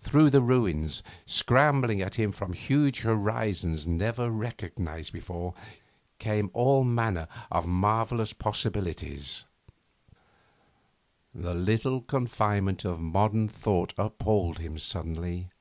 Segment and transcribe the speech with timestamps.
[0.00, 5.54] Through the ruins, scrambling at him from huge horizons never recognised before,
[6.18, 9.44] came all manner of marvellous possibilities.
[11.32, 15.52] The little confinement of modern thought appalled him suddenly.